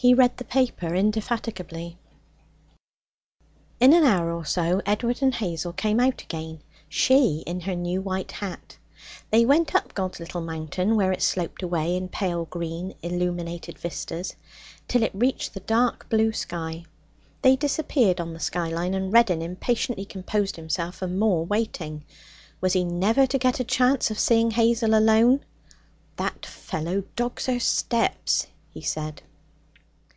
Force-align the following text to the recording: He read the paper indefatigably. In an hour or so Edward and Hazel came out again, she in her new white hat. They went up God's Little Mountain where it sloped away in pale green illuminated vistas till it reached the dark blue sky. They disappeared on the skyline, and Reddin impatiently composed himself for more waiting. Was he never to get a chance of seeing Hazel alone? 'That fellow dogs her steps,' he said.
He 0.00 0.14
read 0.14 0.36
the 0.36 0.44
paper 0.44 0.94
indefatigably. 0.94 1.98
In 3.80 3.92
an 3.92 4.04
hour 4.04 4.32
or 4.32 4.44
so 4.44 4.80
Edward 4.86 5.22
and 5.22 5.34
Hazel 5.34 5.72
came 5.72 5.98
out 5.98 6.22
again, 6.22 6.60
she 6.88 7.42
in 7.48 7.62
her 7.62 7.74
new 7.74 8.00
white 8.00 8.30
hat. 8.30 8.78
They 9.32 9.44
went 9.44 9.74
up 9.74 9.94
God's 9.94 10.20
Little 10.20 10.40
Mountain 10.40 10.94
where 10.94 11.10
it 11.10 11.20
sloped 11.20 11.64
away 11.64 11.96
in 11.96 12.08
pale 12.10 12.44
green 12.44 12.94
illuminated 13.02 13.76
vistas 13.76 14.36
till 14.86 15.02
it 15.02 15.10
reached 15.14 15.52
the 15.54 15.58
dark 15.58 16.08
blue 16.08 16.32
sky. 16.32 16.84
They 17.42 17.56
disappeared 17.56 18.20
on 18.20 18.34
the 18.34 18.38
skyline, 18.38 18.94
and 18.94 19.12
Reddin 19.12 19.42
impatiently 19.42 20.04
composed 20.04 20.54
himself 20.54 20.94
for 20.94 21.08
more 21.08 21.44
waiting. 21.44 22.04
Was 22.60 22.74
he 22.74 22.84
never 22.84 23.26
to 23.26 23.36
get 23.36 23.58
a 23.58 23.64
chance 23.64 24.12
of 24.12 24.18
seeing 24.20 24.52
Hazel 24.52 24.94
alone? 24.96 25.40
'That 26.14 26.46
fellow 26.46 27.02
dogs 27.16 27.46
her 27.46 27.58
steps,' 27.58 28.46
he 28.70 28.80
said. 28.80 29.22